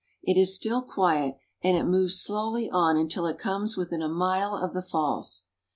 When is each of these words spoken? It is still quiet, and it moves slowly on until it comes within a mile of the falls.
It 0.23 0.35
is 0.35 0.55
still 0.55 0.81
quiet, 0.81 1.35
and 1.63 1.77
it 1.77 1.83
moves 1.83 2.15
slowly 2.19 2.71
on 2.71 2.97
until 2.97 3.27
it 3.27 3.37
comes 3.37 3.77
within 3.77 4.01
a 4.01 4.09
mile 4.09 4.55
of 4.55 4.73
the 4.73 4.81
falls. 4.81 5.43